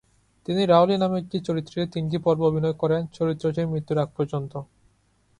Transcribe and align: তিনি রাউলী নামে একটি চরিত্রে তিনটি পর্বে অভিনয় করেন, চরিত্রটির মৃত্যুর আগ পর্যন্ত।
তিনি 0.47 0.61
রাউলী 0.65 0.95
নামে 0.97 1.17
একটি 1.19 1.37
চরিত্রে 1.47 1.79
তিনটি 1.93 2.17
পর্বে 2.17 2.47
অভিনয় 2.49 2.75
করেন, 2.81 3.01
চরিত্রটির 3.17 3.71
মৃত্যুর 3.71 3.97
আগ 3.97 4.09
পর্যন্ত। 4.17 4.53